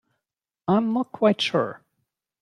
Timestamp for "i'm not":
0.67-1.11